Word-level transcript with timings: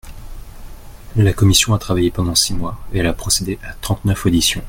La 1.15 1.31
commission 1.31 1.75
a 1.75 1.77
travaillé 1.77 2.09
pendant 2.09 2.33
six 2.33 2.55
mois, 2.55 2.79
et 2.91 2.97
elle 2.97 3.05
a 3.05 3.13
procédé 3.13 3.59
à 3.61 3.73
trente-neuf 3.75 4.25
auditions. 4.25 4.59